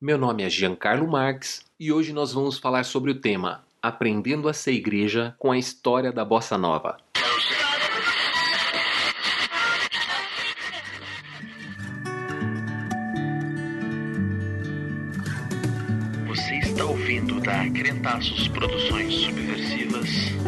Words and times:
Meu 0.00 0.18
nome 0.18 0.42
é 0.42 0.50
Giancarlo 0.50 1.08
Marques 1.08 1.64
e 1.78 1.92
hoje 1.92 2.12
nós 2.12 2.32
vamos 2.32 2.58
falar 2.58 2.84
sobre 2.84 3.12
o 3.12 3.20
tema 3.20 3.64
Aprendendo 3.80 4.48
a 4.48 4.52
ser 4.52 4.72
igreja 4.72 5.34
com 5.38 5.52
a 5.52 5.58
história 5.58 6.12
da 6.12 6.24
bossa 6.24 6.58
nova. 6.58 6.98
Você 16.26 16.58
está 16.58 16.84
ouvindo 16.84 17.40
da 17.40 17.70
Crentaços 17.70 18.48
Produções 18.48 19.14
Subversivas. 19.14 20.43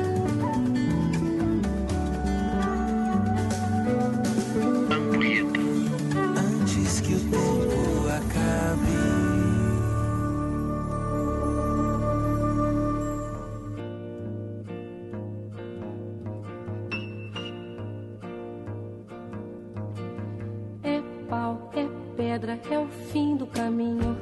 É 22.71 22.79
o 22.79 22.89
fim 22.89 23.37
do 23.37 23.47
caminho. 23.47 24.17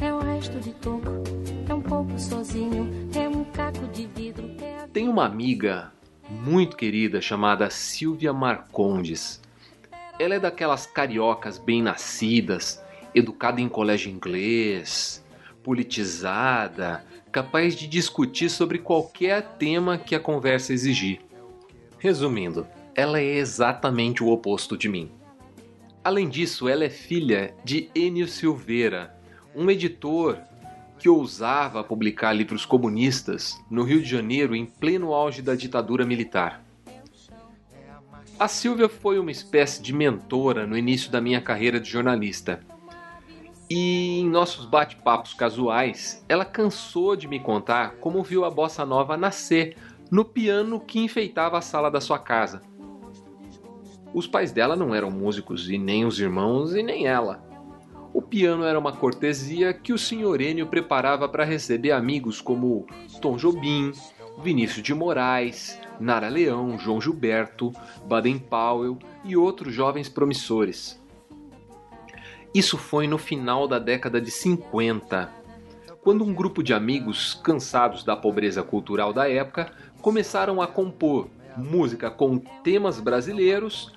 É 0.00 0.12
o 0.12 0.18
resto 0.18 0.58
de 0.60 0.72
toco, 0.74 1.22
é 1.68 1.74
um 1.74 1.82
pouco 1.82 2.18
sozinho. 2.18 3.10
É 3.14 3.28
um 3.28 3.44
caco 3.44 3.86
de 3.88 4.06
vidro, 4.06 4.50
é 4.60 4.84
a 4.84 4.88
Tem 4.88 5.08
uma 5.08 5.26
amiga 5.26 5.92
muito 6.28 6.76
querida 6.76 7.20
chamada 7.20 7.68
Silvia 7.70 8.32
Marcondes. 8.32 9.40
Ela 10.18 10.36
é 10.36 10.40
daquelas 10.40 10.86
cariocas 10.86 11.58
bem 11.58 11.82
nascidas, 11.82 12.82
educada 13.14 13.60
em 13.60 13.68
colégio 13.68 14.10
inglês, 14.10 15.24
politizada, 15.62 17.04
capaz 17.32 17.74
de 17.74 17.86
discutir 17.86 18.48
sobre 18.48 18.78
qualquer 18.78 19.42
tema 19.58 19.98
que 19.98 20.14
a 20.14 20.20
conversa 20.20 20.72
exigir. 20.72 21.20
Resumindo, 21.98 22.66
ela 22.94 23.20
é 23.20 23.36
exatamente 23.36 24.22
o 24.22 24.28
oposto 24.28 24.76
de 24.76 24.88
mim. 24.88 25.10
Além 26.02 26.28
disso, 26.30 26.66
ela 26.66 26.84
é 26.84 26.90
filha 26.90 27.54
de 27.62 27.90
Enio 27.94 28.26
Silveira, 28.26 29.14
um 29.54 29.70
editor 29.70 30.38
que 30.98 31.08
ousava 31.08 31.84
publicar 31.84 32.32
livros 32.32 32.64
comunistas 32.64 33.62
no 33.70 33.82
Rio 33.82 34.00
de 34.00 34.08
Janeiro 34.08 34.54
em 34.54 34.64
pleno 34.64 35.12
auge 35.12 35.42
da 35.42 35.54
ditadura 35.54 36.06
militar. 36.06 36.64
A 38.38 38.48
Silvia 38.48 38.88
foi 38.88 39.18
uma 39.18 39.30
espécie 39.30 39.82
de 39.82 39.92
mentora 39.92 40.66
no 40.66 40.76
início 40.76 41.10
da 41.10 41.20
minha 41.20 41.40
carreira 41.40 41.78
de 41.78 41.90
jornalista. 41.90 42.60
E 43.68 44.20
em 44.20 44.28
nossos 44.28 44.64
bate-papos 44.64 45.34
casuais, 45.34 46.24
ela 46.26 46.46
cansou 46.46 47.14
de 47.14 47.28
me 47.28 47.38
contar 47.38 47.96
como 47.96 48.22
viu 48.22 48.46
a 48.46 48.50
bossa 48.50 48.86
nova 48.86 49.18
nascer 49.18 49.76
no 50.10 50.24
piano 50.24 50.80
que 50.80 50.98
enfeitava 50.98 51.58
a 51.58 51.62
sala 51.62 51.90
da 51.90 52.00
sua 52.00 52.18
casa. 52.18 52.62
Os 54.12 54.26
pais 54.26 54.50
dela 54.50 54.74
não 54.74 54.94
eram 54.94 55.10
músicos, 55.10 55.70
e 55.70 55.78
nem 55.78 56.04
os 56.04 56.18
irmãos, 56.18 56.74
e 56.74 56.82
nem 56.82 57.06
ela. 57.06 57.42
O 58.12 58.20
piano 58.20 58.64
era 58.64 58.78
uma 58.78 58.92
cortesia 58.92 59.72
que 59.72 59.92
o 59.92 59.98
Sr. 59.98 60.40
Enio 60.40 60.66
preparava 60.66 61.28
para 61.28 61.44
receber 61.44 61.92
amigos 61.92 62.40
como 62.40 62.86
Tom 63.20 63.36
Jobim, 63.36 63.92
Vinícius 64.42 64.82
de 64.82 64.92
Moraes, 64.92 65.78
Nara 66.00 66.28
Leão, 66.28 66.76
João 66.76 67.00
Gilberto, 67.00 67.72
Baden 68.06 68.38
Powell 68.38 68.98
e 69.24 69.36
outros 69.36 69.72
jovens 69.72 70.08
promissores. 70.08 71.00
Isso 72.52 72.76
foi 72.76 73.06
no 73.06 73.16
final 73.16 73.68
da 73.68 73.78
década 73.78 74.20
de 74.20 74.30
50, 74.30 75.30
quando 76.02 76.24
um 76.24 76.34
grupo 76.34 76.62
de 76.62 76.74
amigos, 76.74 77.34
cansados 77.44 78.02
da 78.02 78.16
pobreza 78.16 78.62
cultural 78.62 79.12
da 79.12 79.30
época, 79.30 79.70
começaram 80.00 80.60
a 80.60 80.66
compor 80.66 81.28
música 81.56 82.10
com 82.10 82.38
temas 82.38 83.00
brasileiros 83.00 83.92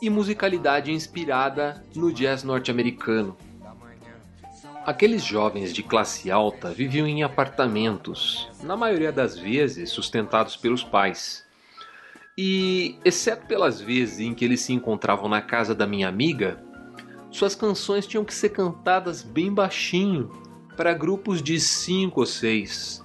e 0.00 0.08
musicalidade 0.08 0.92
inspirada 0.92 1.84
no 1.94 2.12
jazz 2.12 2.42
norte-americano. 2.42 3.36
Aqueles 4.86 5.22
jovens 5.22 5.74
de 5.74 5.82
classe 5.82 6.30
alta 6.30 6.70
viviam 6.70 7.06
em 7.06 7.22
apartamentos, 7.22 8.48
na 8.62 8.76
maioria 8.76 9.12
das 9.12 9.36
vezes 9.36 9.90
sustentados 9.90 10.56
pelos 10.56 10.82
pais. 10.82 11.44
E, 12.36 12.98
exceto 13.04 13.46
pelas 13.46 13.80
vezes 13.80 14.20
em 14.20 14.32
que 14.32 14.44
eles 14.44 14.60
se 14.60 14.72
encontravam 14.72 15.28
na 15.28 15.42
casa 15.42 15.74
da 15.74 15.86
minha 15.86 16.08
amiga, 16.08 16.62
suas 17.30 17.54
canções 17.54 18.06
tinham 18.06 18.24
que 18.24 18.32
ser 18.32 18.50
cantadas 18.50 19.22
bem 19.22 19.52
baixinho 19.52 20.30
para 20.76 20.94
grupos 20.94 21.42
de 21.42 21.60
cinco 21.60 22.20
ou 22.20 22.26
seis. 22.26 23.04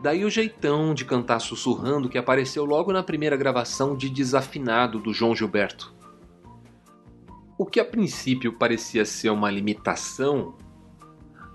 Daí 0.00 0.24
o 0.24 0.30
jeitão 0.30 0.94
de 0.94 1.04
cantar 1.04 1.40
sussurrando 1.40 2.08
que 2.08 2.18
apareceu 2.18 2.64
logo 2.64 2.92
na 2.92 3.02
primeira 3.02 3.36
gravação 3.36 3.96
de 3.96 4.08
Desafinado 4.08 5.00
do 5.00 5.12
João 5.12 5.34
Gilberto. 5.34 5.92
O 7.58 7.66
que 7.66 7.80
a 7.80 7.84
princípio 7.84 8.52
parecia 8.52 9.04
ser 9.04 9.30
uma 9.30 9.50
limitação 9.50 10.54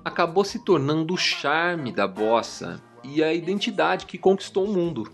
acabou 0.04 0.44
se 0.44 0.60
tornando 0.60 1.14
o 1.14 1.18
charme 1.18 1.92
da 1.92 2.06
bossa 2.06 2.82
e 3.04 3.24
a 3.24 3.34
identidade 3.34 4.06
que 4.06 4.18
conquistou 4.18 4.66
o 4.66 4.74
mundo. 4.74 5.10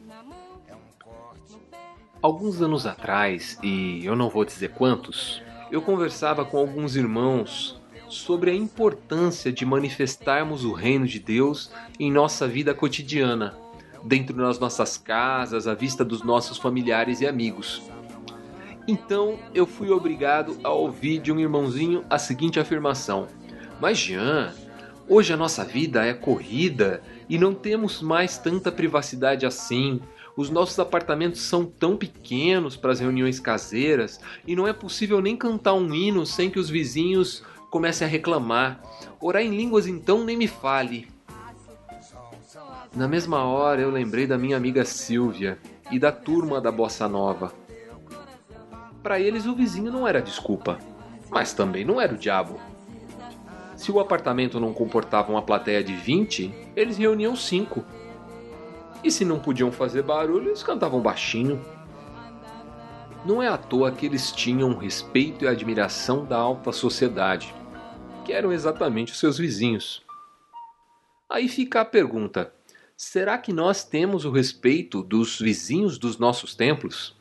Alguns 2.22 2.62
anos 2.62 2.86
atrás, 2.86 3.60
e 3.64 4.04
eu 4.04 4.16
não 4.16 4.30
vou 4.30 4.44
dizer 4.44 4.72
quantos, 4.72 5.42
eu 5.72 5.82
conversava 5.82 6.44
com 6.44 6.58
alguns 6.58 6.96
irmãos 6.96 7.79
sobre 8.10 8.52
a 8.52 8.56
importância 8.56 9.52
de 9.52 9.66
manifestarmos 9.66 10.66
o 10.66 10.74
reino 10.74 11.06
de 11.06 11.20
Deus 11.20 11.72
em 12.00 12.12
nossa 12.12 12.48
vida 12.48 12.74
cotidiana, 12.74 13.56
dentro 14.04 14.36
das 14.36 14.60
nossas 14.60 14.98
casas, 14.98 15.68
à 15.68 15.74
vista 15.74 16.04
dos 16.04 16.24
nossos 16.24 16.58
familiares 16.58 17.22
e 17.22 17.28
amigos. 17.28 17.82
Então 18.88 19.38
eu 19.54 19.68
fui 19.68 19.92
obrigado 19.92 20.58
a 20.64 20.70
ouvir 20.70 21.20
de 21.20 21.32
um 21.32 21.40
irmãozinho 21.40 22.04
a 22.10 22.18
seguinte 22.18 22.60
afirmação: 22.60 23.28
Mas 23.80 24.00
Jean, 24.00 24.52
hoje 25.08 25.32
a 25.32 25.38
nossa 25.38 25.64
vida 25.64 26.04
é 26.04 26.14
corrida 26.14 27.04
e 27.30 27.38
não 27.38 27.54
temos 27.54 28.02
mais 28.02 28.40
tanta 28.40 28.72
privacidade 28.72 29.46
assim. 29.46 30.02
Os 30.36 30.50
nossos 30.50 30.80
apartamentos 30.80 31.42
são 31.42 31.66
tão 31.66 31.98
pequenos 31.98 32.76
para 32.78 32.92
as 32.92 33.00
reuniões 33.00 33.40
caseiras 33.40 34.20
e 34.48 34.56
não 34.56 34.68
é 34.68 34.74
possível 34.74 35.22
nem 35.22 35.36
cantar 35.36 35.74
um 35.74 35.94
hino 35.94 36.26
sem 36.26 36.50
que 36.50 36.58
os 36.58 36.70
vizinhos 36.70 37.44
comecem 37.70 38.06
a 38.08 38.10
reclamar. 38.10 38.82
Orar 39.20 39.42
em 39.42 39.56
línguas 39.56 39.88
então 39.88 40.24
nem 40.24 40.38
me 40.38 40.48
fale. 40.48 41.08
Na 42.96 43.08
mesma 43.08 43.44
hora 43.44 43.82
eu 43.82 43.92
lembrei 43.92 44.26
da 44.26 44.38
minha 44.38 44.58
amiga 44.58 44.84
Silvia 44.84 45.60
e 45.92 46.00
da 46.00 46.12
turma 46.12 46.60
da 46.60 46.72
Bossa 46.72 47.08
Nova. 47.08 47.54
Para 49.04 49.20
eles 49.20 49.46
o 49.46 49.56
vizinho 49.56 49.92
não 49.92 50.08
era 50.08 50.22
desculpa, 50.22 50.78
mas 51.30 51.54
também 51.54 51.86
não 51.86 52.02
era 52.02 52.14
o 52.14 52.18
diabo. 52.18 52.60
Se 53.76 53.92
o 53.92 54.00
apartamento 54.00 54.60
não 54.60 54.74
comportava 54.74 55.32
uma 55.32 55.42
plateia 55.42 55.84
de 55.84 55.96
20, 55.96 56.54
eles 56.76 56.98
reuniam 56.98 57.36
5. 57.36 57.84
E 59.04 59.10
se 59.10 59.24
não 59.24 59.40
podiam 59.40 59.72
fazer 59.72 60.02
barulho, 60.02 60.50
eles 60.50 60.64
cantavam 60.64 61.00
baixinho. 61.00 61.64
Não 63.26 63.42
é 63.42 63.48
à 63.48 63.58
toa 63.58 63.92
que 63.92 64.06
eles 64.06 64.32
tinham 64.32 64.78
respeito 64.78 65.46
e 65.46 65.48
admiração 65.48 66.26
da 66.26 66.38
alta 66.38 66.72
sociedade, 66.72 67.54
que 68.30 68.34
eram 68.34 68.54
exatamente 68.54 69.12
os 69.12 69.18
seus 69.18 69.40
vizinhos. 69.40 70.04
Aí 71.28 71.50
fica 71.50 71.82
a 71.82 71.86
pergunta: 71.86 72.54
será 72.96 73.40
que 73.40 73.52
nós 73.52 73.84
temos 73.84 74.24
o 74.24 74.30
respeito 74.30 75.02
dos 75.02 75.40
vizinhos 75.40 75.98
dos 75.98 76.20
nossos 76.20 76.54
templos? 76.54 77.18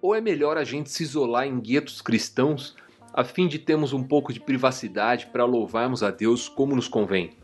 Ou 0.00 0.14
é 0.14 0.20
melhor 0.20 0.56
a 0.56 0.62
gente 0.62 0.88
se 0.88 1.02
isolar 1.02 1.48
em 1.48 1.58
guetos 1.58 2.00
cristãos 2.00 2.76
a 3.12 3.24
fim 3.24 3.48
de 3.48 3.58
termos 3.58 3.92
um 3.92 4.04
pouco 4.04 4.32
de 4.32 4.38
privacidade 4.38 5.26
para 5.26 5.44
louvarmos 5.44 6.04
a 6.04 6.12
Deus 6.12 6.48
como 6.48 6.76
nos 6.76 6.86
convém? 6.86 7.36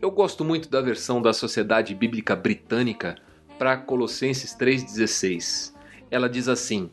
Eu 0.00 0.10
gosto 0.10 0.42
muito 0.42 0.70
da 0.70 0.80
versão 0.80 1.20
da 1.20 1.34
Sociedade 1.34 1.94
Bíblica 1.94 2.34
Britânica 2.34 3.16
para 3.58 3.76
Colossenses 3.76 4.56
3,16. 4.56 5.74
Ela 6.10 6.30
diz 6.30 6.48
assim: 6.48 6.90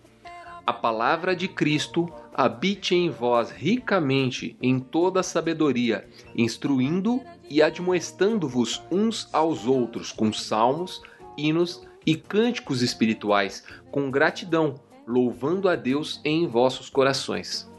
A 0.68 0.74
palavra 0.74 1.34
de 1.34 1.48
Cristo 1.48 2.12
habite 2.34 2.96
em 2.96 3.10
vós 3.10 3.52
ricamente 3.52 4.58
em 4.62 4.80
toda 4.80 5.24
sabedoria, 5.24 6.08
instruindo 6.36 7.22
e 7.50 7.62
admoestando-vos 7.62 8.82
uns 8.92 9.28
aos 9.34 9.68
outros 9.68 10.12
com 10.12 10.32
salmos, 10.32 11.02
hinos 11.38 11.86
e 12.06 12.16
cânticos 12.16 12.82
espirituais, 12.82 13.64
com 13.92 14.10
gratidão, 14.10 14.76
louvando 15.06 15.68
a 15.68 15.76
Deus 15.76 16.22
em 16.24 16.48
vossos 16.48 16.90
corações. 16.90 17.70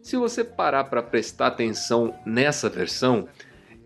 Se 0.00 0.16
você 0.16 0.42
parar 0.42 0.84
para 0.84 1.02
prestar 1.02 1.48
atenção 1.48 2.14
nessa 2.26 2.68
versão, 2.68 3.28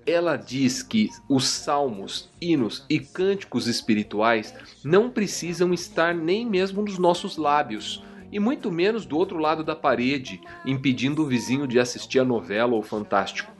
ela 0.06 0.36
diz 0.36 0.82
que 0.82 1.10
os 1.28 1.48
salmos, 1.48 2.30
hinos 2.40 2.84
e 2.88 3.00
cânticos 3.00 3.66
espirituais 3.66 4.54
não 4.84 5.10
precisam 5.10 5.74
estar 5.74 6.14
nem 6.14 6.46
mesmo 6.46 6.82
nos 6.82 6.96
nossos 6.98 7.36
lábios, 7.36 8.02
e 8.30 8.38
muito 8.38 8.70
menos 8.70 9.06
do 9.06 9.16
outro 9.16 9.38
lado 9.38 9.62
da 9.62 9.76
parede, 9.76 10.40
impedindo 10.64 11.22
o 11.22 11.26
vizinho 11.26 11.66
de 11.66 11.78
assistir 11.78 12.18
a 12.18 12.24
novela 12.24 12.74
ou 12.74 12.82
fantástico, 12.82 13.52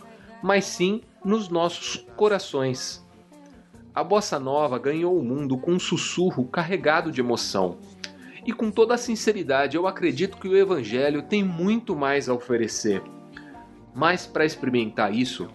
mas 0.43 0.65
sim 0.65 1.03
nos 1.25 1.49
nossos 1.49 2.07
corações. 2.17 3.05
A 3.95 4.05
bossa 4.05 4.39
nova 4.39 4.79
ganhou 4.79 5.19
o 5.19 5.25
mundo 5.25 5.57
com 5.57 5.73
um 5.73 5.79
sussurro 5.79 6.45
carregado 6.45 7.11
de 7.11 7.21
emoção. 7.21 7.79
E 8.45 8.53
com 8.53 8.71
toda 8.71 8.95
a 8.95 8.99
sinceridade, 8.99 9.77
eu 9.77 9.87
acredito 9.87 10.37
que 10.37 10.47
o 10.47 10.57
evangelho 10.57 11.23
tem 11.23 11.43
muito 11.43 11.97
mais 11.97 12.29
a 12.29 12.35
oferecer. 12.35 13.03
Mas 13.95 14.27
para 14.27 14.45
experimentar 14.45 15.15
isso, 15.15 15.49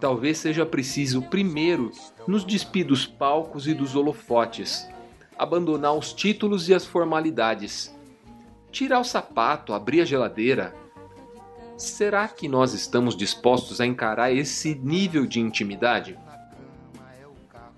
talvez 0.00 0.38
seja 0.38 0.64
preciso 0.64 1.22
primeiro 1.22 1.90
nos 2.26 2.44
despir 2.44 2.86
dos 2.86 3.04
palcos 3.04 3.66
e 3.66 3.74
dos 3.74 3.96
holofotes, 3.96 4.88
abandonar 5.36 5.94
os 5.94 6.12
títulos 6.12 6.68
e 6.68 6.74
as 6.74 6.86
formalidades, 6.86 7.97
tirar 8.70 9.00
o 9.00 9.04
sapato, 9.04 9.72
abrir 9.72 10.00
a 10.00 10.04
geladeira. 10.04 10.74
Será 11.76 12.26
que 12.28 12.48
nós 12.48 12.72
estamos 12.74 13.16
dispostos 13.16 13.80
a 13.80 13.86
encarar 13.86 14.32
esse 14.32 14.74
nível 14.74 15.26
de 15.26 15.40
intimidade? 15.40 16.18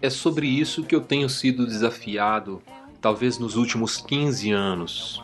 É 0.00 0.08
sobre 0.08 0.46
isso 0.46 0.84
que 0.84 0.94
eu 0.94 1.00
tenho 1.02 1.28
sido 1.28 1.66
desafiado, 1.66 2.62
talvez 3.00 3.38
nos 3.38 3.56
últimos 3.56 3.98
15 3.98 4.50
anos. 4.50 5.22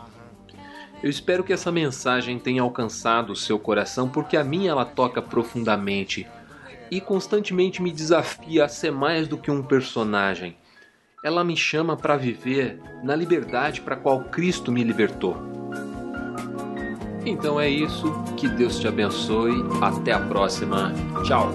Eu 1.01 1.09
espero 1.09 1.43
que 1.43 1.53
essa 1.53 1.71
mensagem 1.71 2.39
tenha 2.39 2.61
alcançado 2.61 3.31
o 3.33 3.35
seu 3.35 3.57
coração, 3.57 4.09
porque 4.09 4.37
a 4.37 4.43
minha 4.43 4.71
ela 4.71 4.85
toca 4.85 5.21
profundamente 5.21 6.27
e 6.89 7.01
constantemente 7.01 7.81
me 7.81 7.91
desafia 7.91 8.65
a 8.65 8.69
ser 8.69 8.91
mais 8.91 9.27
do 9.27 9.37
que 9.37 9.51
um 9.51 9.61
personagem. 9.61 10.55
Ela 11.23 11.43
me 11.43 11.57
chama 11.57 11.97
para 11.97 12.15
viver 12.15 12.79
na 13.03 13.15
liberdade 13.15 13.81
para 13.81 13.95
qual 13.95 14.25
Cristo 14.25 14.71
me 14.71 14.83
libertou. 14.83 15.56
Então 17.27 17.59
é 17.59 17.67
isso, 17.69 18.09
que 18.37 18.47
Deus 18.47 18.79
te 18.79 18.87
abençoe, 18.87 19.61
até 19.81 20.13
a 20.13 20.19
próxima. 20.19 20.93
Tchau. 21.25 21.51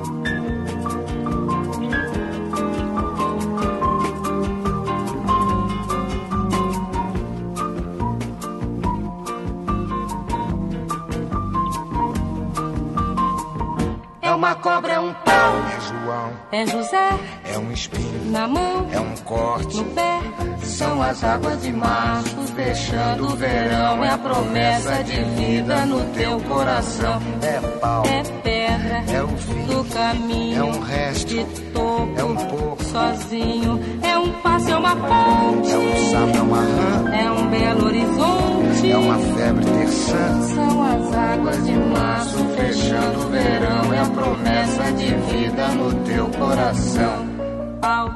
É 14.20 14.30
uma 14.30 14.54
cobra, 14.56 14.92
é 14.92 15.00
um 15.00 15.14
pau, 15.14 15.54
É 15.74 15.80
João, 15.80 16.31
É 16.52 16.66
José 16.66 17.08
é 17.50 17.58
um 17.58 17.72
espinho, 17.72 18.30
na 18.30 18.46
mão, 18.46 18.86
é 18.92 19.00
um 19.00 19.14
corte. 19.24 19.74
no 19.78 19.84
pé. 19.86 20.20
são 20.62 21.02
as 21.02 21.24
águas 21.24 21.62
de 21.62 21.72
março, 21.72 22.36
fechando 22.54 23.24
o 23.26 23.36
verão. 23.36 24.04
É 24.04 24.10
a 24.10 24.18
promessa 24.18 25.02
de 25.02 25.24
vida 25.34 25.86
no 25.86 26.04
teu 26.12 26.38
coração. 26.40 27.20
É 27.42 27.60
pau, 27.78 28.02
É 28.04 28.22
pedra 28.42 29.04
é 29.10 29.22
o 29.22 29.28
fim, 29.28 29.64
do 29.64 29.84
caminho. 29.84 30.60
é 30.60 30.64
um 30.64 30.80
resto, 30.80 31.26
de 31.28 31.44
topo, 31.72 32.12
é 32.18 32.24
um 32.24 32.36
pouco, 32.36 32.84
sozinho. 32.84 33.80
É 34.02 34.18
um 34.18 34.32
passo, 34.42 34.70
é 34.70 34.76
uma 34.76 34.94
ponte. 34.96 35.70
é 35.70 35.78
um 35.78 36.10
sapo, 36.10 36.36
é 36.36 36.42
uma 36.42 36.60
rã, 36.60 37.14
É 37.14 37.30
um 37.30 37.46
belo 37.48 37.86
horizonte. 37.86 38.51
É 38.90 38.96
uma 38.96 39.18
febre 39.18 39.64
terçã. 39.64 40.42
São 40.54 40.82
as 40.82 41.14
águas 41.14 41.64
de 41.64 41.72
março 41.72 42.42
Fechando 42.56 43.26
o 43.26 43.30
verão, 43.30 43.92
é 43.92 43.98
a 43.98 44.06
promessa 44.06 44.92
de 44.92 45.14
vida 45.14 45.68
no 45.68 45.94
teu 46.04 46.26
coração. 46.28 47.26
pau, 47.80 48.10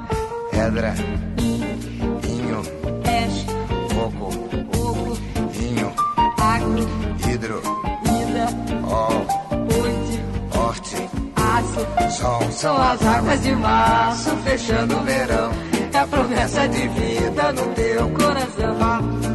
Pedra, 0.50 0.94
inho, 1.38 2.62
peixe, 3.02 3.46
coco, 3.94 4.30
fogo, 4.72 5.18
vinho, 5.50 5.92
água, 6.38 7.30
hidro, 7.30 7.60
vida, 8.02 8.46
ol, 8.88 9.26
noite, 9.50 10.20
horte, 10.56 11.10
aço. 11.36 12.18
sol. 12.18 12.42
São 12.50 12.76
as 12.76 13.02
águas 13.06 13.42
de 13.42 13.56
março, 13.56 14.30
fechando 14.44 14.96
o 14.96 15.02
verão. 15.02 15.65
Promessa 16.11 16.69
de 16.69 16.88
vida 16.88 17.53
no 17.53 17.67
teu 17.75 18.08
coração. 18.11 18.76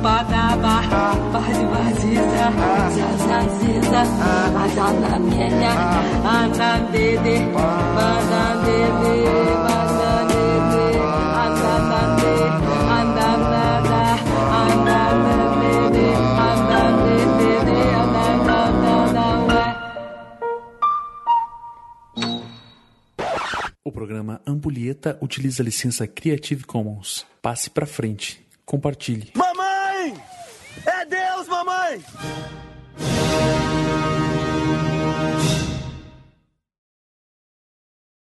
Badaba, 0.02 0.82
base 1.32 1.66
vaziza, 1.66 2.48
zazaziza, 2.98 4.02
azanamenya, 4.64 5.74
anandede, 6.26 7.36
banandede, 7.54 7.82
banandede, 7.96 9.71
programa 24.22 24.42
utiliza 25.20 25.64
a 25.64 25.66
licença 25.66 26.08
Creative 26.08 26.64
Commons. 26.64 27.26
Passe 27.42 27.70
pra 27.70 27.86
frente. 27.86 28.46
Compartilhe. 28.66 29.32
Mamãe! 29.36 30.16
É 30.86 31.06
Deus, 31.06 31.48
mamãe! 31.48 32.02